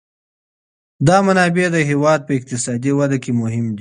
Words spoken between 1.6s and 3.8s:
د هېواد په اقتصادي وده کي مهم دي.